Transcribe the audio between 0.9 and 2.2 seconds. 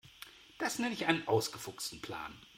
ich einen ausgefuchsten